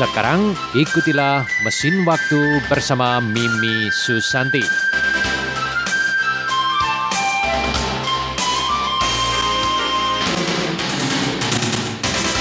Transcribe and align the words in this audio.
Sekarang 0.00 0.56
ikutilah 0.72 1.44
Mesin 1.60 2.08
Waktu 2.08 2.64
bersama 2.72 3.20
Mimi 3.20 3.92
Susanti. 3.92 4.64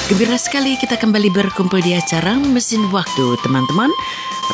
Gembira 0.08 0.40
sekali 0.40 0.80
kita 0.80 0.96
kembali 0.96 1.28
berkumpul 1.36 1.84
di 1.84 2.00
acara 2.00 2.40
Mesin 2.40 2.88
Waktu, 2.96 3.36
teman-teman. 3.44 3.92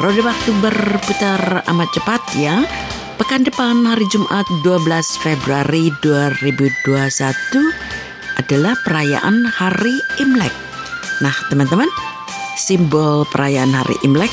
Roda 0.02 0.26
waktu 0.26 0.50
berputar 0.66 1.62
amat 1.62 1.90
cepat 1.94 2.26
ya. 2.34 2.66
Pekan 3.22 3.46
depan 3.46 3.86
hari 3.86 4.10
Jumat 4.10 4.50
12 4.66 4.82
Februari 5.22 5.94
2021 6.02 7.06
adalah 8.42 8.74
perayaan 8.82 9.46
Hari 9.46 9.94
Imlek. 10.26 10.52
Nah, 11.22 11.38
teman-teman, 11.48 11.88
simbol 12.56 13.28
perayaan 13.30 13.76
Hari 13.76 14.02
Imlek 14.08 14.32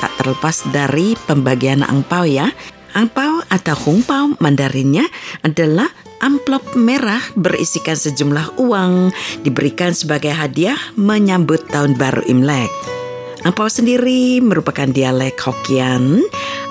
tak 0.00 0.12
terlepas 0.20 0.64
dari 0.72 1.18
pembagian 1.26 1.82
angpau 1.82 2.24
ya. 2.24 2.48
Angpau 2.96 3.44
atau 3.52 3.76
hungpau 3.76 4.40
Mandarinnya 4.40 5.04
adalah 5.44 5.92
amplop 6.24 6.64
merah 6.80 7.20
berisikan 7.36 7.92
sejumlah 7.92 8.56
uang 8.56 9.12
diberikan 9.44 9.92
sebagai 9.92 10.32
hadiah 10.32 10.80
menyambut 10.96 11.68
tahun 11.68 12.00
baru 12.00 12.24
Imlek. 12.24 12.72
Angpau 13.44 13.68
sendiri 13.68 14.40
merupakan 14.40 14.88
dialek 14.88 15.36
Hokkien. 15.38 16.24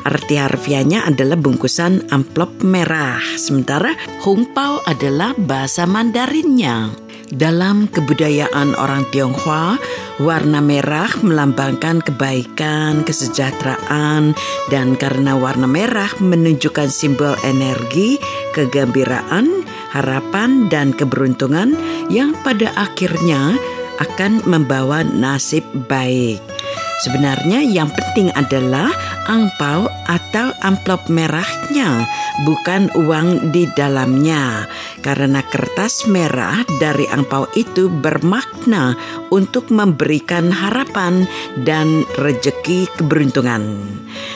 Arti 0.05 0.37
harfiahnya 0.37 1.05
adalah 1.09 1.37
bungkusan 1.37 2.13
amplop 2.13 2.61
merah, 2.61 3.17
sementara 3.37 3.93
hungpao 4.21 4.81
adalah 4.85 5.33
bahasa 5.33 5.89
Mandarinnya. 5.89 7.04
Dalam 7.33 7.89
kebudayaan 7.89 8.77
orang 8.77 9.09
Tionghoa, 9.09 9.81
warna 10.21 10.61
merah 10.61 11.09
melambangkan 11.25 11.97
kebaikan, 12.05 13.01
kesejahteraan, 13.01 14.37
dan 14.69 14.93
karena 14.93 15.33
warna 15.33 15.65
merah 15.65 16.09
menunjukkan 16.21 16.85
simbol 16.85 17.33
energi, 17.41 18.21
kegembiraan, 18.53 19.65
harapan, 19.89 20.69
dan 20.69 20.93
keberuntungan 20.93 21.73
yang 22.13 22.37
pada 22.45 22.69
akhirnya 22.77 23.57
akan 23.97 24.45
membawa 24.45 25.01
nasib 25.01 25.65
baik. 25.89 26.37
Sebenarnya 27.03 27.59
yang 27.65 27.91
penting 27.91 28.31
adalah 28.39 28.87
angpau 29.27 29.89
atau 30.07 30.53
amplop 30.63 31.05
merahnya, 31.11 32.07
bukan 32.47 32.87
uang 32.95 33.51
di 33.51 33.67
dalamnya. 33.75 34.63
Karena 35.05 35.45
kertas 35.45 36.09
merah 36.09 36.65
dari 36.81 37.05
angpau 37.05 37.45
itu 37.53 37.93
bermakna 37.93 38.97
untuk 39.29 39.69
memberikan 39.69 40.49
harapan 40.49 41.29
dan 41.61 42.01
rejeki 42.17 42.89
keberuntungan. 42.97 43.85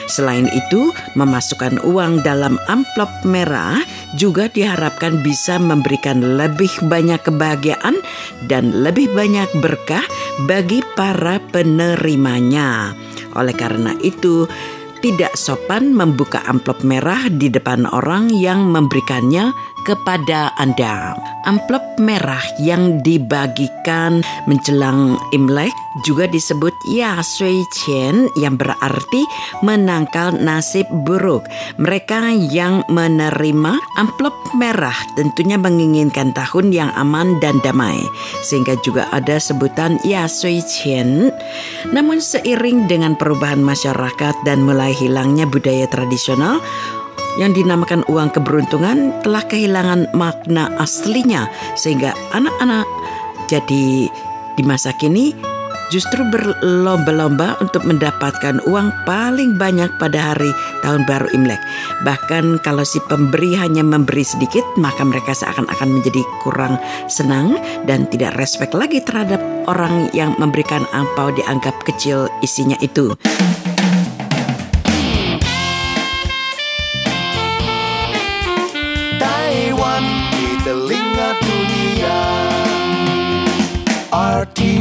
Selain 0.06 0.46
itu, 0.46 0.94
memasukkan 1.18 1.82
uang 1.82 2.22
dalam 2.22 2.54
amplop 2.70 3.10
merah 3.26 3.82
juga 4.14 4.46
diharapkan 4.46 5.26
bisa 5.26 5.58
memberikan 5.58 6.38
lebih 6.38 6.70
banyak 6.86 7.18
kebahagiaan 7.18 7.98
dan 8.46 8.70
lebih 8.70 9.10
banyak 9.10 9.50
berkah 9.58 10.06
bagi 10.46 10.86
para 10.94 11.42
penerimanya. 11.50 12.94
Oleh 13.34 13.54
karena 13.58 13.98
itu, 14.06 14.46
tidak 15.00 15.32
sopan 15.32 15.96
membuka 15.96 16.44
amplop 16.44 16.84
merah 16.84 17.24
di 17.32 17.48
depan 17.48 17.88
orang 17.88 18.28
yang 18.28 18.68
memberikannya 18.68 19.48
kepada 19.84 20.52
Anda. 20.60 21.16
Amplop 21.48 21.82
merah 21.96 22.42
yang 22.60 23.00
dibagikan 23.00 24.20
menjelang 24.44 25.16
Imlek 25.32 25.72
juga 26.04 26.28
disebut 26.28 26.72
Ya 26.92 27.18
Sui 27.24 27.64
Qian 27.72 28.28
yang 28.36 28.60
berarti 28.60 29.22
menangkal 29.64 30.36
nasib 30.38 30.86
buruk. 31.04 31.48
Mereka 31.80 32.30
yang 32.52 32.84
menerima 32.92 33.72
amplop 33.96 34.36
merah 34.54 34.94
tentunya 35.16 35.56
menginginkan 35.56 36.36
tahun 36.36 36.70
yang 36.70 36.90
aman 36.94 37.40
dan 37.40 37.58
damai. 37.64 37.98
Sehingga 38.44 38.76
juga 38.84 39.08
ada 39.10 39.40
sebutan 39.40 39.96
Ya 40.04 40.28
Sui 40.28 40.60
Qian. 40.60 41.32
Namun 41.90 42.20
seiring 42.20 42.86
dengan 42.86 43.16
perubahan 43.16 43.64
masyarakat 43.64 44.34
dan 44.44 44.62
mulai 44.62 44.92
hilangnya 44.94 45.48
budaya 45.48 45.88
tradisional, 45.88 46.60
yang 47.40 47.56
dinamakan 47.56 48.04
uang 48.12 48.30
keberuntungan 48.36 49.16
telah 49.24 49.40
kehilangan 49.48 50.12
makna 50.12 50.68
aslinya 50.76 51.48
sehingga 51.74 52.12
anak-anak 52.36 52.84
jadi 53.48 54.06
di 54.54 54.62
masa 54.62 54.92
kini 55.00 55.32
justru 55.90 56.22
berlomba-lomba 56.30 57.58
untuk 57.58 57.82
mendapatkan 57.82 58.62
uang 58.70 58.94
paling 59.04 59.58
banyak 59.58 59.90
pada 59.98 60.32
hari 60.32 60.54
tahun 60.86 61.02
baru 61.04 61.26
Imlek. 61.34 61.58
Bahkan 62.06 62.62
kalau 62.62 62.86
si 62.86 63.02
pemberi 63.10 63.58
hanya 63.58 63.82
memberi 63.82 64.22
sedikit, 64.22 64.62
maka 64.78 65.02
mereka 65.02 65.34
seakan-akan 65.34 65.98
menjadi 65.98 66.22
kurang 66.46 66.78
senang 67.10 67.58
dan 67.84 68.06
tidak 68.08 68.38
respect 68.38 68.72
lagi 68.72 69.02
terhadap 69.02 69.42
orang 69.66 70.08
yang 70.14 70.32
memberikan 70.38 70.86
angpau 70.94 71.34
dianggap 71.34 71.74
kecil 71.82 72.30
isinya 72.40 72.78
itu. 72.78 73.12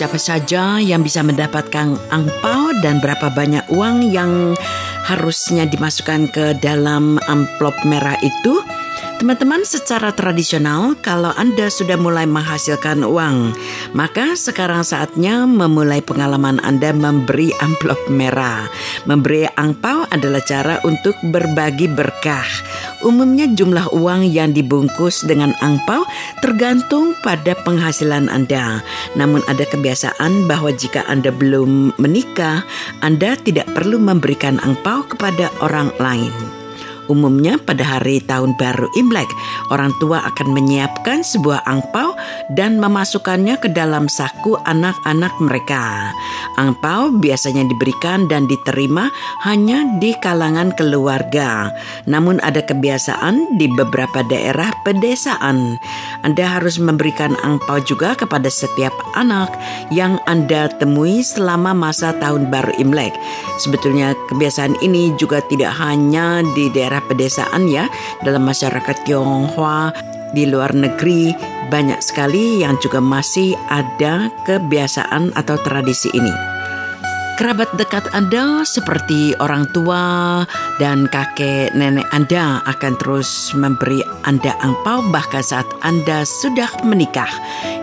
Siapa 0.00 0.16
saja 0.16 0.80
yang 0.80 1.04
bisa 1.04 1.20
mendapatkan 1.20 1.92
angpau 2.08 2.72
dan 2.80 3.04
berapa 3.04 3.28
banyak 3.28 3.68
uang 3.68 4.08
yang 4.08 4.56
harusnya 5.04 5.68
dimasukkan 5.68 6.32
ke 6.32 6.56
dalam 6.56 7.20
amplop 7.28 7.76
merah 7.84 8.16
itu? 8.24 8.64
Teman-teman, 9.20 9.68
secara 9.68 10.16
tradisional, 10.16 10.96
kalau 11.04 11.28
Anda 11.36 11.68
sudah 11.68 12.00
mulai 12.00 12.24
menghasilkan 12.24 13.04
uang, 13.04 13.52
maka 13.92 14.32
sekarang 14.32 14.80
saatnya 14.80 15.44
memulai 15.44 16.00
pengalaman 16.00 16.56
Anda 16.64 16.96
memberi 16.96 17.52
amplop 17.60 18.00
merah. 18.08 18.64
Memberi 19.04 19.44
angpau 19.60 20.08
adalah 20.08 20.40
cara 20.40 20.80
untuk 20.88 21.12
berbagi 21.20 21.92
berkah. 21.92 22.48
Umumnya 23.04 23.44
jumlah 23.52 23.92
uang 23.92 24.24
yang 24.24 24.56
dibungkus 24.56 25.20
dengan 25.28 25.52
angpau 25.60 26.00
tergantung 26.40 27.12
pada 27.20 27.52
penghasilan 27.60 28.32
Anda. 28.32 28.80
Namun 29.20 29.44
ada 29.52 29.68
kebiasaan 29.68 30.48
bahwa 30.48 30.72
jika 30.72 31.04
Anda 31.12 31.28
belum 31.28 31.92
menikah, 32.00 32.64
Anda 33.04 33.36
tidak 33.36 33.68
perlu 33.76 34.00
memberikan 34.00 34.56
angpau 34.64 35.04
kepada 35.04 35.52
orang 35.60 35.92
lain. 36.00 36.59
Umumnya 37.10 37.58
pada 37.58 37.82
hari 37.82 38.22
tahun 38.22 38.54
baru 38.54 38.86
Imlek, 38.94 39.26
orang 39.74 39.90
tua 39.98 40.22
akan 40.30 40.54
menyiapkan 40.54 41.26
sebuah 41.26 41.66
angpau 41.66 42.14
dan 42.54 42.78
memasukkannya 42.78 43.58
ke 43.58 43.66
dalam 43.74 44.06
saku 44.06 44.54
anak-anak 44.62 45.34
mereka. 45.42 46.14
Angpau 46.54 47.10
biasanya 47.18 47.66
diberikan 47.66 48.30
dan 48.30 48.46
diterima 48.46 49.10
hanya 49.42 49.82
di 49.98 50.14
kalangan 50.22 50.70
keluarga. 50.78 51.74
Namun 52.06 52.38
ada 52.46 52.62
kebiasaan 52.62 53.58
di 53.58 53.66
beberapa 53.66 54.22
daerah 54.30 54.70
pedesaan. 54.86 55.82
Anda 56.22 56.46
harus 56.46 56.78
memberikan 56.78 57.34
angpau 57.42 57.82
juga 57.82 58.14
kepada 58.14 58.46
setiap 58.46 58.94
anak 59.18 59.50
yang 59.90 60.22
Anda 60.30 60.70
temui 60.78 61.26
selama 61.26 61.74
masa 61.74 62.14
tahun 62.22 62.54
baru 62.54 62.70
Imlek. 62.78 63.18
Sebetulnya 63.58 64.14
kebiasaan 64.30 64.78
ini 64.78 65.10
juga 65.18 65.42
tidak 65.50 65.74
hanya 65.74 66.46
di 66.54 66.70
daerah 66.70 66.99
pedesaan 67.08 67.70
ya, 67.70 67.88
dalam 68.24 68.44
masyarakat 68.44 69.06
Tionghoa 69.06 69.92
di 70.34 70.46
luar 70.46 70.74
negeri 70.74 71.34
banyak 71.70 72.02
sekali 72.02 72.62
yang 72.62 72.74
juga 72.82 72.98
masih 72.98 73.54
ada 73.70 74.30
kebiasaan 74.46 75.34
atau 75.38 75.56
tradisi 75.62 76.10
ini. 76.14 76.60
Kerabat 77.40 77.72
dekat 77.80 78.04
Anda 78.12 78.68
seperti 78.68 79.32
orang 79.40 79.64
tua 79.72 80.44
dan 80.76 81.08
kakek 81.08 81.72
nenek 81.72 82.04
Anda 82.12 82.60
akan 82.68 83.00
terus 83.00 83.56
memberi 83.56 84.04
Anda 84.28 84.52
angpau 84.60 85.08
bahkan 85.08 85.40
saat 85.40 85.64
Anda 85.80 86.28
sudah 86.28 86.68
menikah 86.84 87.32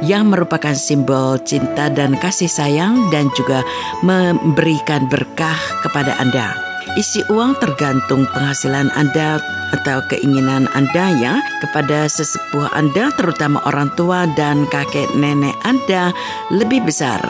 yang 0.06 0.30
merupakan 0.30 0.78
simbol 0.78 1.42
cinta 1.42 1.90
dan 1.90 2.22
kasih 2.22 2.54
sayang 2.54 3.10
dan 3.10 3.34
juga 3.34 3.66
memberikan 4.06 5.10
berkah 5.10 5.58
kepada 5.82 6.14
Anda. 6.22 6.67
Isi 6.98 7.22
uang 7.30 7.62
tergantung 7.62 8.26
penghasilan 8.34 8.90
Anda 8.98 9.38
atau 9.70 10.02
keinginan 10.10 10.66
Anda 10.74 11.14
ya 11.14 11.38
kepada 11.62 12.10
sesepuh 12.10 12.74
Anda 12.74 13.14
terutama 13.14 13.62
orang 13.70 13.94
tua 13.94 14.26
dan 14.34 14.66
kakek 14.74 15.14
nenek 15.14 15.54
Anda 15.62 16.10
lebih 16.50 16.90
besar 16.90 17.22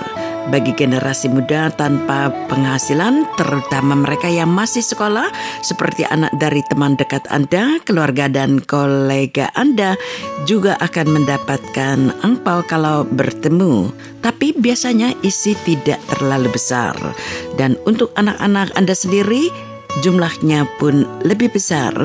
bagi 0.47 0.71
generasi 0.75 1.27
muda 1.27 1.67
tanpa 1.71 2.31
penghasilan, 2.47 3.27
terutama 3.35 3.95
mereka 3.95 4.31
yang 4.31 4.51
masih 4.51 4.83
sekolah, 4.83 5.27
seperti 5.59 6.07
anak 6.07 6.31
dari 6.39 6.63
teman 6.71 6.95
dekat 6.95 7.23
Anda, 7.27 7.79
keluarga, 7.83 8.31
dan 8.31 8.63
kolega 8.63 9.51
Anda, 9.55 9.99
juga 10.47 10.79
akan 10.79 11.21
mendapatkan 11.21 12.23
angpau 12.23 12.63
kalau 12.67 13.03
bertemu. 13.07 13.91
Tapi 14.23 14.55
biasanya 14.55 15.15
isi 15.23 15.55
tidak 15.63 15.99
terlalu 16.11 16.51
besar, 16.51 16.95
dan 17.55 17.79
untuk 17.87 18.11
anak-anak 18.15 18.71
Anda 18.75 18.95
sendiri, 18.95 19.47
jumlahnya 20.03 20.67
pun 20.79 21.07
lebih 21.23 21.51
besar. 21.55 21.95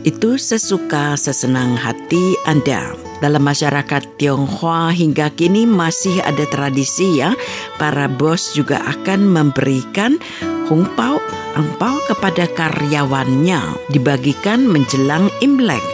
Itu 0.00 0.40
sesuka 0.40 1.12
sesenang 1.20 1.76
hati 1.76 2.32
Anda. 2.48 3.09
Dalam 3.20 3.44
masyarakat 3.44 4.16
Tionghoa 4.16 4.96
hingga 4.96 5.28
kini 5.36 5.68
masih 5.68 6.24
ada 6.24 6.48
tradisi 6.48 7.20
ya, 7.20 7.36
para 7.76 8.08
bos 8.08 8.56
juga 8.56 8.80
akan 8.80 9.28
memberikan 9.28 10.16
hongpao, 10.72 11.20
angpao 11.52 12.00
kepada 12.08 12.48
karyawannya 12.56 13.60
dibagikan 13.92 14.64
menjelang 14.64 15.28
Imlek. 15.44 15.84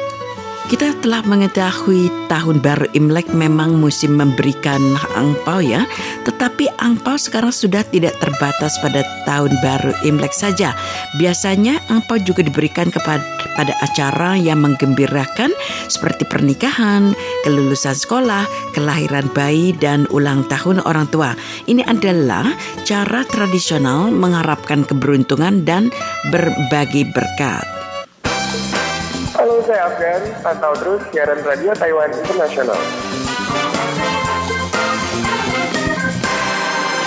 Kita 0.66 0.98
telah 0.98 1.22
mengetahui 1.22 2.10
tahun 2.26 2.58
baru 2.58 2.90
Imlek 2.90 3.30
memang 3.30 3.78
musim 3.78 4.18
memberikan 4.18 4.82
angpau 5.14 5.62
ya, 5.62 5.86
tetapi 6.26 6.66
angpau 6.82 7.14
sekarang 7.14 7.54
sudah 7.54 7.86
tidak 7.86 8.18
terbatas 8.18 8.74
pada 8.82 9.06
tahun 9.30 9.54
baru 9.62 9.94
Imlek 10.02 10.34
saja. 10.34 10.74
Biasanya 11.22 11.78
angpau 11.86 12.18
juga 12.18 12.42
diberikan 12.42 12.90
kepada 12.90 13.22
pada 13.56 13.72
acara 13.80 14.36
yang 14.36 14.60
menggembirakan 14.60 15.50
seperti 15.88 16.28
pernikahan, 16.28 17.16
kelulusan 17.42 17.96
sekolah, 17.96 18.44
kelahiran 18.76 19.26
bayi 19.32 19.72
dan 19.72 20.04
ulang 20.12 20.44
tahun 20.46 20.84
orang 20.84 21.08
tua. 21.08 21.32
Ini 21.64 21.82
adalah 21.88 22.52
cara 22.84 23.24
tradisional 23.24 24.12
mengharapkan 24.12 24.84
keberuntungan 24.84 25.64
dan 25.64 25.88
berbagi 26.28 27.08
berkat. 27.10 27.64
Halo, 29.36 29.60
saya 29.64 29.88
Afgan. 29.88 30.22
Pantau 30.40 30.72
terus 30.76 31.02
siaran 31.12 31.40
radio 31.44 31.72
Taiwan 31.76 32.12
Internasional. 32.12 32.80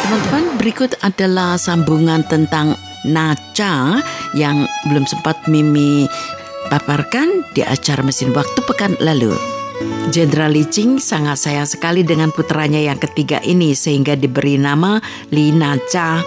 Teman-teman, 0.09 0.45
berikut 0.57 0.97
adalah 1.05 1.53
sambungan 1.61 2.25
tentang 2.25 2.73
Naca 3.05 4.03
yang 4.35 4.67
belum 4.89 5.07
sempat 5.07 5.47
Mimi 5.47 6.09
paparkan 6.67 7.47
di 7.55 7.63
acara 7.63 8.03
mesin 8.03 8.35
waktu 8.35 8.59
pekan 8.67 8.99
lalu. 8.99 9.31
Jenderal 10.11 10.51
Li 10.51 10.67
Jing 10.67 10.99
sangat 10.99 11.39
sayang 11.39 11.69
sekali 11.69 12.03
dengan 12.03 12.35
putranya 12.35 12.83
yang 12.83 12.99
ketiga 12.99 13.39
ini 13.39 13.71
sehingga 13.71 14.19
diberi 14.19 14.59
nama 14.59 14.99
Li 15.31 15.55
Naca. 15.55 16.19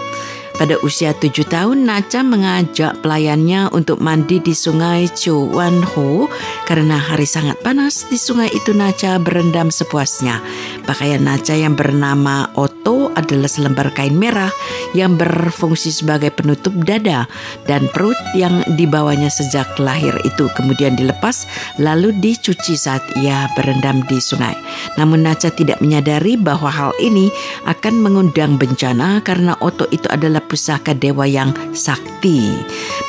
Pada 0.53 0.77
usia 0.85 1.17
tujuh 1.17 1.49
tahun, 1.49 1.89
Naca 1.89 2.21
mengajak 2.21 3.01
pelayannya 3.01 3.73
untuk 3.73 3.97
mandi 3.97 4.37
di 4.37 4.53
sungai 4.53 5.09
Chuan 5.09 5.81
Ho 5.81 6.29
karena 6.69 6.93
hari 6.93 7.25
sangat 7.25 7.57
panas 7.65 8.05
di 8.05 8.21
sungai 8.21 8.53
itu 8.53 8.69
Naca 8.69 9.17
berendam 9.17 9.73
sepuasnya. 9.73 10.39
Pakaian 10.85 11.25
Naca 11.25 11.57
yang 11.57 11.73
bernama 11.73 12.53
Otto 12.53 13.02
adalah 13.15 13.49
selembar 13.49 13.93
kain 13.93 14.17
merah 14.17 14.49
yang 14.97 15.17
berfungsi 15.17 15.89
sebagai 15.93 16.33
penutup 16.33 16.73
dada 16.85 17.25
dan 17.65 17.85
perut 17.91 18.17
yang 18.37 18.61
dibawanya 18.77 19.29
sejak 19.29 19.67
lahir 19.81 20.13
itu 20.25 20.49
kemudian 20.53 20.93
dilepas 20.97 21.45
lalu 21.81 22.13
dicuci 22.21 22.77
saat 22.77 23.01
ia 23.19 23.49
berendam 23.57 24.01
di 24.05 24.17
sungai. 24.21 24.53
Namun 24.99 25.25
Naca 25.25 25.49
tidak 25.49 25.79
menyadari 25.81 26.35
bahwa 26.37 26.69
hal 26.69 26.91
ini 27.01 27.31
akan 27.65 28.03
mengundang 28.03 28.59
bencana 28.59 29.23
karena 29.23 29.57
Otto 29.63 29.87
itu 29.89 30.05
adalah 30.11 30.43
pusaka 30.43 30.93
dewa 30.93 31.25
yang 31.25 31.55
sakti. 31.73 32.53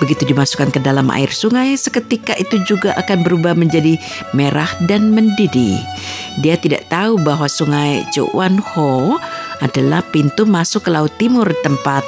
Begitu 0.02 0.26
dimasukkan 0.30 0.74
ke 0.74 0.80
dalam 0.82 1.10
air 1.12 1.30
sungai, 1.30 1.78
seketika 1.78 2.34
itu 2.38 2.58
juga 2.66 2.94
akan 2.98 3.22
berubah 3.22 3.54
menjadi 3.54 3.98
merah 4.34 4.68
dan 4.90 5.14
mendidih. 5.14 5.78
Dia 6.42 6.58
tidak 6.58 6.90
tahu 6.90 7.20
bahwa 7.22 7.46
sungai 7.46 8.02
Chuan 8.10 8.58
Ho 8.74 9.18
adalah 9.64 10.05
pintu 10.12 10.44
masuk 10.44 10.84
ke 10.87 10.90
Laut 10.93 11.11
Timur 11.16 11.49
tempat 11.64 12.05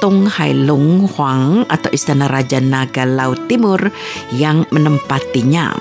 Tong 0.00 0.24
Hai 0.24 0.56
Long 0.56 1.04
Huang 1.04 1.68
atau 1.68 1.92
Istana 1.92 2.32
Raja 2.32 2.64
Naga 2.64 3.04
Laut 3.04 3.38
Timur 3.46 3.92
yang 4.32 4.64
menempatinya. 4.72 5.76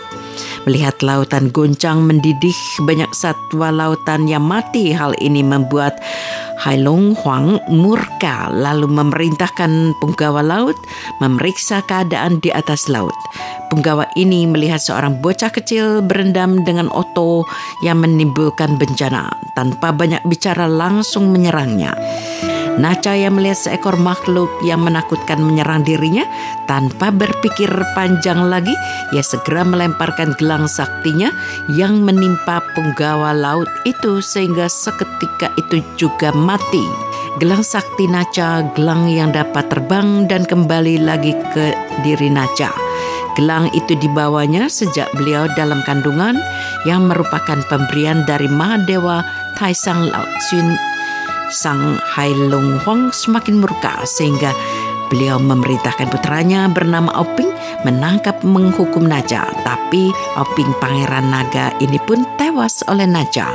Melihat 0.68 1.00
lautan 1.00 1.48
goncang 1.56 2.04
mendidih, 2.04 2.54
banyak 2.84 3.08
satwa 3.16 3.72
lautan 3.72 4.28
yang 4.28 4.44
mati. 4.44 4.92
Hal 4.92 5.16
ini 5.24 5.40
membuat 5.40 5.96
Hai 6.58 6.74
Long 6.82 7.14
Huang 7.14 7.62
murka 7.70 8.50
lalu 8.50 8.90
memerintahkan 8.90 9.94
penggawa 10.02 10.42
laut 10.42 10.74
memeriksa 11.22 11.86
keadaan 11.86 12.42
di 12.42 12.50
atas 12.50 12.90
laut. 12.90 13.14
Penggawa 13.70 14.10
ini 14.18 14.50
melihat 14.50 14.82
seorang 14.82 15.22
bocah 15.22 15.54
kecil 15.54 16.02
berendam 16.02 16.66
dengan 16.66 16.90
Otto 16.90 17.46
yang 17.86 18.02
menimbulkan 18.02 18.82
bencana. 18.82 19.30
Tanpa 19.54 19.94
banyak 19.94 20.26
bicara 20.26 20.66
langsung 20.66 21.30
menyerangnya. 21.30 21.94
Naca 22.78 23.18
yang 23.18 23.42
melihat 23.42 23.58
seekor 23.58 23.98
makhluk 23.98 24.54
yang 24.62 24.86
menakutkan 24.86 25.42
menyerang 25.42 25.82
dirinya 25.82 26.30
tanpa 26.70 27.10
berpikir 27.10 27.70
panjang 27.98 28.54
lagi, 28.54 28.74
ia 29.10 29.26
segera 29.26 29.66
melemparkan 29.66 30.38
gelang 30.38 30.70
saktinya 30.70 31.34
yang 31.74 32.06
menimpa 32.06 32.62
penggawa 32.78 33.34
laut 33.34 33.66
itu 33.90 34.22
sehingga 34.22 34.70
seketika 34.70 35.50
itu 35.58 35.82
juga 35.98 36.30
mati. 36.38 36.86
Gelang 37.42 37.66
sakti 37.66 38.06
Naca, 38.06 38.62
gelang 38.78 39.10
yang 39.10 39.34
dapat 39.34 39.70
terbang 39.74 40.30
dan 40.30 40.46
kembali 40.46 41.02
lagi 41.02 41.34
ke 41.54 41.74
diri 42.06 42.30
Naca. 42.30 42.70
Gelang 43.34 43.70
itu 43.74 43.94
dibawanya 43.98 44.66
sejak 44.70 45.10
beliau 45.18 45.46
dalam 45.54 45.82
kandungan 45.86 46.38
yang 46.86 47.06
merupakan 47.06 47.62
pemberian 47.70 48.26
dari 48.26 48.50
Mahadewa 48.50 49.22
Taisang 49.58 50.10
Lao 50.10 50.26
Chun 50.50 50.97
Sang 51.48 51.96
Hai 52.04 52.36
Long 52.36 52.76
Huang 52.84 53.16
semakin 53.16 53.64
murka 53.64 54.04
sehingga 54.04 54.52
beliau 55.08 55.40
memerintahkan 55.40 56.12
putranya 56.12 56.68
bernama 56.68 57.08
Oping 57.16 57.48
menangkap 57.88 58.44
menghukum 58.44 59.08
Naja. 59.08 59.48
Tapi 59.64 60.12
Oping 60.36 60.76
pangeran 60.84 61.32
naga 61.32 61.72
ini 61.80 61.96
pun 62.04 62.28
tewas 62.36 62.84
oleh 62.92 63.08
Naja. 63.08 63.48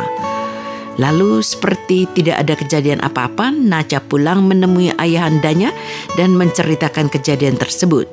Lalu 1.00 1.40
seperti 1.40 2.04
tidak 2.12 2.44
ada 2.44 2.54
kejadian 2.56 3.00
apa-apa, 3.00 3.48
Naja 3.48 4.00
pulang 4.00 4.44
menemui 4.44 4.92
ayahandanya 4.96 5.72
dan 6.16 6.36
menceritakan 6.36 7.08
kejadian 7.08 7.56
tersebut. 7.56 8.08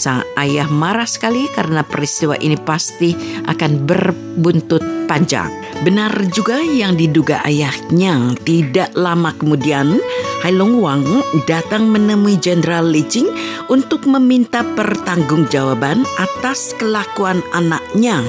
Sang 0.00 0.24
ayah 0.40 0.68
marah 0.68 1.08
sekali 1.08 1.44
karena 1.52 1.84
peristiwa 1.84 2.36
ini 2.40 2.56
pasti 2.56 3.12
akan 3.44 3.84
berbuntut 3.84 5.08
panjang. 5.08 5.61
Benar 5.82 6.14
juga 6.30 6.62
yang 6.62 6.94
diduga 6.94 7.42
ayahnya. 7.42 8.38
Tidak 8.38 8.94
lama 8.94 9.34
kemudian, 9.34 9.98
Hai 10.38 10.54
Long 10.54 10.78
Wang 10.78 11.02
datang 11.50 11.90
menemui 11.90 12.38
Jenderal 12.38 12.86
Li 12.86 13.02
Jing 13.02 13.26
untuk 13.66 14.06
meminta 14.06 14.62
pertanggungjawaban 14.62 16.06
atas 16.22 16.78
kelakuan 16.78 17.42
anaknya. 17.50 18.22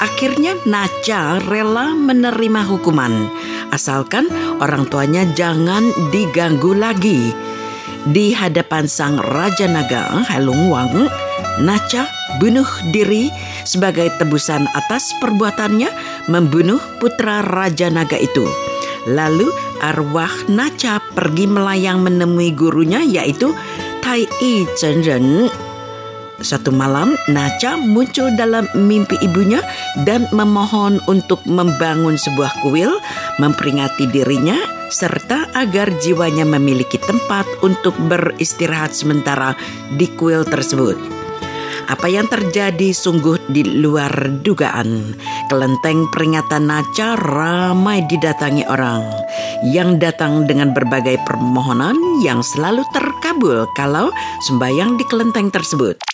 Akhirnya 0.00 0.56
Naca 0.64 1.44
rela 1.44 1.92
menerima 1.92 2.64
hukuman, 2.64 3.28
asalkan 3.68 4.32
orang 4.56 4.88
tuanya 4.88 5.28
jangan 5.36 5.84
diganggu 6.08 6.72
lagi. 6.72 7.36
Di 8.08 8.32
hadapan 8.32 8.88
sang 8.88 9.20
Raja 9.20 9.68
Naga, 9.68 10.24
Halung 10.24 10.72
Wang, 10.72 11.06
Naca 11.60 12.08
bunuh 12.38 12.68
diri 12.94 13.28
sebagai 13.66 14.08
tebusan 14.16 14.64
atas 14.72 15.12
perbuatannya 15.20 15.90
membunuh 16.30 16.80
putra 17.02 17.42
Raja 17.44 17.90
Naga 17.92 18.16
itu. 18.16 18.46
Lalu 19.10 19.50
arwah 19.82 20.30
Naca 20.46 21.02
pergi 21.12 21.50
melayang 21.50 22.06
menemui 22.06 22.54
gurunya 22.54 23.02
yaitu 23.02 23.50
Tai 23.98 24.22
I 24.22 24.64
Chen 24.78 25.02
Ren 25.02 25.50
satu 26.42 26.74
malam, 26.74 27.14
Naca 27.30 27.78
muncul 27.78 28.34
dalam 28.34 28.66
mimpi 28.74 29.14
ibunya 29.22 29.62
dan 30.02 30.26
memohon 30.34 30.98
untuk 31.06 31.38
membangun 31.46 32.18
sebuah 32.18 32.50
kuil, 32.66 32.98
memperingati 33.38 34.10
dirinya, 34.10 34.58
serta 34.90 35.48
agar 35.54 35.88
jiwanya 36.02 36.42
memiliki 36.42 36.98
tempat 36.98 37.46
untuk 37.62 37.94
beristirahat 38.10 38.90
sementara 38.92 39.54
di 39.94 40.10
kuil 40.18 40.42
tersebut. 40.42 41.21
Apa 41.88 42.06
yang 42.06 42.28
terjadi 42.30 42.94
sungguh 42.94 43.40
di 43.50 43.64
luar 43.66 44.10
dugaan. 44.42 45.16
Kelenteng 45.50 46.06
peringatan 46.12 46.70
Naca 46.70 47.18
ramai 47.18 48.04
didatangi 48.06 48.68
orang 48.68 49.02
yang 49.66 49.98
datang 50.02 50.44
dengan 50.44 50.74
berbagai 50.74 51.18
permohonan 51.22 51.94
yang 52.22 52.42
selalu 52.42 52.82
terkabul 52.90 53.66
kalau 53.78 54.10
sembayang 54.44 54.98
di 54.98 55.04
kelenteng 55.06 55.48
tersebut. 55.48 56.11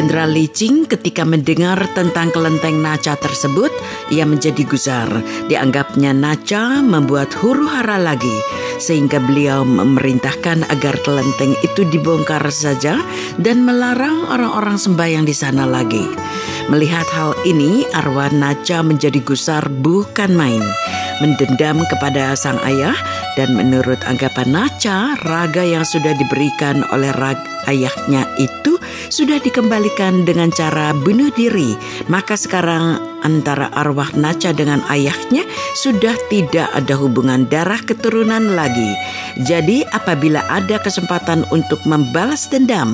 Jenderal 0.00 0.32
Li 0.32 0.48
Qing 0.48 0.88
ketika 0.88 1.28
mendengar 1.28 1.76
tentang 1.92 2.32
kelenteng 2.32 2.80
Naca 2.80 3.20
tersebut, 3.20 3.68
ia 4.08 4.24
menjadi 4.24 4.64
gusar. 4.64 5.12
Dianggapnya 5.44 6.16
Naca 6.16 6.80
membuat 6.80 7.36
huru 7.36 7.68
hara 7.68 8.00
lagi, 8.00 8.32
sehingga 8.80 9.20
beliau 9.20 9.60
memerintahkan 9.60 10.64
agar 10.72 10.96
kelenteng 11.04 11.52
itu 11.60 11.84
dibongkar 11.84 12.40
saja 12.48 12.96
dan 13.36 13.60
melarang 13.60 14.24
orang-orang 14.24 14.80
sembahyang 14.80 15.28
di 15.28 15.36
sana 15.36 15.68
lagi. 15.68 16.08
Melihat 16.72 17.04
hal 17.12 17.36
ini, 17.44 17.84
arwah 17.92 18.32
Naca 18.32 18.80
menjadi 18.80 19.20
gusar 19.20 19.68
bukan 19.68 20.32
main. 20.32 20.64
Mendendam 21.20 21.84
kepada 21.92 22.32
sang 22.40 22.56
ayah 22.64 22.96
dan 23.36 23.52
menurut 23.52 24.00
anggapan 24.08 24.48
Naca, 24.48 25.20
raga 25.28 25.60
yang 25.60 25.84
sudah 25.84 26.16
diberikan 26.16 26.88
oleh 26.88 27.12
rag 27.20 27.36
ayahnya 27.68 28.24
itu 28.40 28.80
sudah 29.08 29.40
dikembalikan 29.40 30.28
dengan 30.28 30.52
cara 30.52 30.92
bunuh 30.92 31.32
diri. 31.32 31.72
Maka 32.12 32.36
sekarang 32.36 33.00
antara 33.24 33.72
arwah 33.72 34.10
Naca 34.16 34.52
dengan 34.52 34.84
ayahnya 34.92 35.44
sudah 35.78 36.16
tidak 36.28 36.68
ada 36.76 36.94
hubungan 36.96 37.48
darah 37.48 37.80
keturunan 37.80 38.52
lagi. 38.58 38.92
Jadi 39.48 39.84
apabila 39.96 40.44
ada 40.52 40.76
kesempatan 40.82 41.48
untuk 41.54 41.80
membalas 41.88 42.48
dendam, 42.50 42.92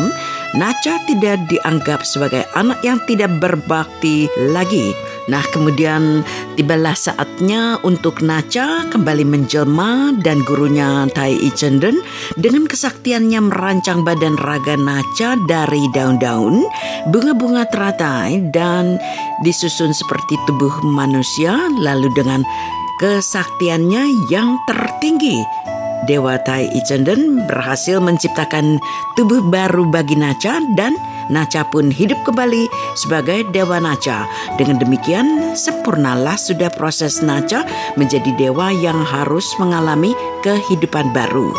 Naca 0.54 1.02
tidak 1.10 1.42
dianggap 1.50 2.06
sebagai 2.06 2.46
anak 2.54 2.78
yang 2.86 3.02
tidak 3.10 3.32
berbakti 3.42 4.30
lagi. 4.54 4.94
Nah, 5.26 5.42
kemudian 5.50 6.22
tibalah 6.54 6.94
saatnya 6.94 7.82
untuk 7.82 8.22
Naca 8.22 8.86
kembali 8.86 9.26
menjelma 9.26 10.14
dan 10.22 10.46
gurunya 10.46 11.10
Tai 11.10 11.34
I 11.34 11.50
dengan 12.38 12.64
kesaktiannya 12.70 13.50
merancang 13.50 14.06
badan 14.06 14.38
raga 14.38 14.78
Naca 14.78 15.34
dari 15.50 15.82
daun-daun, 15.90 16.62
bunga-bunga 17.10 17.66
teratai 17.66 18.38
dan 18.54 19.02
disusun 19.42 19.90
seperti 19.90 20.38
tubuh 20.46 20.72
manusia 20.86 21.58
lalu 21.82 22.06
dengan 22.14 22.46
kesaktiannya 23.02 24.30
yang 24.30 24.54
tertinggi. 24.70 25.42
Dewa 26.06 26.38
Tai 26.38 26.62
I 26.70 26.80
berhasil 27.50 27.98
menciptakan 27.98 28.78
tubuh 29.18 29.42
baru 29.42 29.90
bagi 29.90 30.14
Naca 30.14 30.62
dan 30.78 30.94
Naca 31.26 31.66
pun 31.66 31.90
hidup 31.90 32.22
kembali 32.22 32.70
sebagai 32.94 33.46
Dewa 33.50 33.82
Naca. 33.82 34.26
Dengan 34.54 34.78
demikian, 34.78 35.58
sempurnalah 35.58 36.38
sudah 36.38 36.70
proses 36.70 37.18
Naca 37.24 37.66
menjadi 37.98 38.30
dewa 38.38 38.70
yang 38.70 39.02
harus 39.02 39.46
mengalami 39.58 40.14
kehidupan 40.46 41.10
baru. 41.10 41.50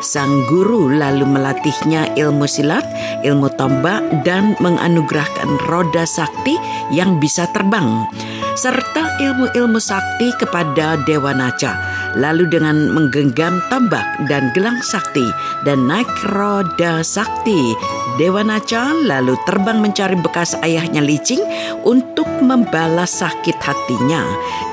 Sang 0.00 0.48
guru 0.48 0.88
lalu 0.96 1.28
melatihnya 1.28 2.16
ilmu 2.16 2.48
silat, 2.48 2.84
ilmu 3.20 3.52
tombak, 3.60 4.00
dan 4.24 4.56
menganugerahkan 4.56 5.60
roda 5.68 6.08
sakti 6.08 6.56
yang 6.88 7.20
bisa 7.20 7.44
terbang, 7.52 8.08
serta 8.56 9.20
ilmu-ilmu 9.20 9.76
sakti 9.76 10.32
kepada 10.40 10.96
Dewa 11.04 11.36
Naca. 11.36 11.76
Lalu 12.16 12.48
dengan 12.48 12.90
menggenggam 12.90 13.62
tombak 13.70 14.02
dan 14.26 14.50
gelang 14.56 14.80
sakti 14.82 15.30
dan 15.68 15.84
naik 15.86 16.08
roda 16.32 17.04
sakti, 17.04 17.76
Dewa 18.20 18.44
Naca 18.44 18.92
lalu 18.92 19.32
terbang 19.48 19.80
mencari 19.80 20.12
bekas 20.12 20.52
ayahnya 20.60 21.00
Licing 21.00 21.40
untuk 21.88 22.28
membalas 22.44 23.24
sakit 23.24 23.56
hatinya. 23.56 24.20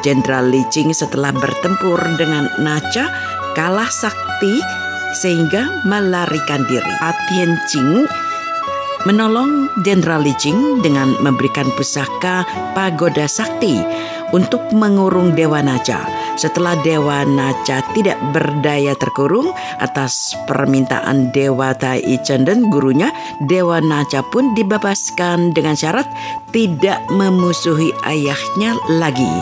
Jenderal 0.04 0.52
Licing 0.52 0.92
setelah 0.92 1.32
bertempur 1.32 1.96
dengan 2.20 2.52
Naca 2.60 3.08
kalah 3.56 3.88
sakti 3.88 4.60
sehingga 5.24 5.64
melarikan 5.88 6.68
diri. 6.68 6.92
Atien 7.00 7.56
Ching 7.72 8.04
menolong 9.08 9.72
Jenderal 9.88 10.28
Li 10.28 10.36
Qing 10.36 10.84
dengan 10.84 11.16
memberikan 11.24 11.72
pusaka 11.80 12.44
pagoda 12.76 13.32
sakti 13.32 13.80
untuk 14.36 14.60
mengurung 14.76 15.32
Dewa 15.32 15.64
Naca. 15.64 16.27
Setelah 16.38 16.78
Dewa 16.86 17.26
Naca 17.26 17.82
tidak 17.98 18.22
berdaya 18.30 18.94
terkurung 18.94 19.50
atas 19.82 20.38
permintaan 20.46 21.34
Dewa 21.34 21.74
Tai 21.74 21.98
Chenden 22.22 22.70
gurunya, 22.70 23.10
Dewa 23.50 23.82
Naca 23.82 24.22
pun 24.30 24.54
dibebaskan 24.54 25.58
dengan 25.58 25.74
syarat 25.74 26.06
tidak 26.54 27.02
memusuhi 27.10 27.90
ayahnya 28.06 28.78
lagi. 28.86 29.34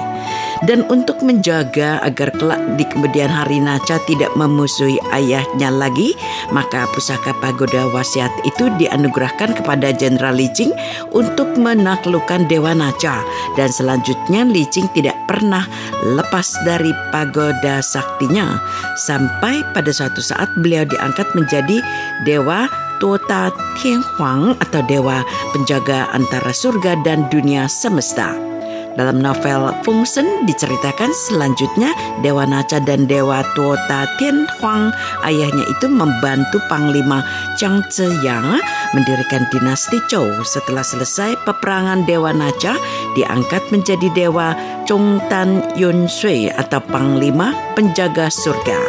Dan 0.63 0.87
untuk 0.87 1.19
menjaga 1.19 1.99
agar 1.99 2.31
kelak 2.39 2.63
di 2.79 2.87
kemudian 2.87 3.27
hari 3.27 3.59
Naca 3.59 3.99
tidak 4.07 4.31
memusuhi 4.39 4.95
ayahnya 5.11 5.67
lagi, 5.67 6.15
maka 6.55 6.87
pusaka 6.95 7.35
pagoda 7.43 7.91
wasiat 7.91 8.31
itu 8.47 8.71
dianugerahkan 8.79 9.51
kepada 9.59 9.91
Jenderal 9.91 10.39
Li 10.39 10.47
Qing 10.55 10.71
untuk 11.11 11.51
menaklukkan 11.59 12.47
Dewa 12.47 12.71
Naca. 12.71 13.19
Dan 13.59 13.67
selanjutnya 13.67 14.47
Li 14.47 14.63
Qing 14.71 14.87
tidak 14.95 15.19
pernah 15.27 15.67
lepas 16.07 16.55
dari 16.63 16.95
pagoda 17.11 17.83
saktinya 17.83 18.55
sampai 18.95 19.59
pada 19.75 19.91
suatu 19.91 20.23
saat 20.23 20.47
beliau 20.63 20.87
diangkat 20.87 21.27
menjadi 21.35 21.83
Dewa 22.23 22.71
Tota 23.03 23.51
Tian 23.75 23.99
Huang 24.15 24.55
atau 24.63 24.79
Dewa 24.87 25.19
Penjaga 25.51 26.07
antara 26.15 26.55
surga 26.55 26.95
dan 27.03 27.27
dunia 27.27 27.67
semesta. 27.67 28.54
Dalam 28.95 29.19
novel 29.19 29.75
Fungsen 29.83 30.47
diceritakan 30.47 31.11
selanjutnya 31.27 31.91
Dewa 32.23 32.47
Naca 32.47 32.79
dan 32.79 33.03
Dewa 33.11 33.43
Tuota 33.51 34.07
Tian 34.15 34.47
Huang 34.57 34.95
ayahnya 35.27 35.67
itu 35.67 35.91
membantu 35.91 36.63
Panglima 36.71 37.19
Chang 37.59 37.83
Zeyang 37.91 38.55
mendirikan 38.95 39.43
dinasti 39.51 39.99
Zhou. 40.07 40.31
Setelah 40.47 40.87
selesai 40.87 41.35
peperangan 41.43 42.07
Dewa 42.07 42.31
Naca 42.31 42.79
diangkat 43.19 43.67
menjadi 43.75 44.07
Dewa 44.15 44.55
Chong 44.87 45.19
Tan 45.27 45.75
Yun 45.75 46.07
Sui 46.07 46.47
atau 46.47 46.79
Panglima 46.79 47.51
Penjaga 47.75 48.31
Surga. 48.31 48.79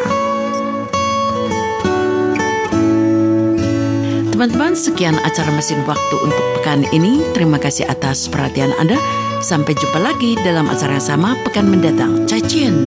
Teman-teman, 4.36 4.76
sekian 4.76 5.16
acara 5.24 5.48
mesin 5.56 5.80
waktu 5.88 6.16
untuk 6.20 6.44
pekan 6.60 6.84
ini. 6.92 7.24
Terima 7.32 7.56
kasih 7.56 7.88
atas 7.88 8.28
perhatian 8.28 8.68
Anda. 8.76 9.00
Sampai 9.44 9.78
jumpa 9.78 10.02
lagi 10.02 10.34
dalam 10.42 10.66
acara 10.66 10.98
yang 10.98 11.06
sama 11.06 11.38
pekan 11.46 11.70
mendatang. 11.70 12.26
Cacien. 12.26 12.74